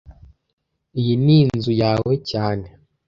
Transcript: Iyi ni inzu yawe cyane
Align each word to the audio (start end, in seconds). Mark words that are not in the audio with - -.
Iyi 0.99 1.13
ni 1.23 1.35
inzu 1.41 1.71
yawe 1.81 2.13
cyane 2.29 2.65